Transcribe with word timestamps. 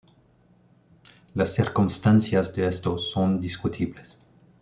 Las 1.35 1.53
circunstancias 1.53 2.55
de 2.55 2.65
esto 2.65 2.97
son 2.97 3.39
discutibles. 3.39 4.17